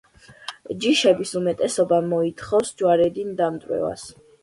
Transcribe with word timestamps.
ჯიშების 0.85 1.35
უმეტესობა 1.41 2.01
მოითხოვს 2.09 2.75
ჯვარედინ 2.83 3.41
დამტვერვას. 3.45 4.13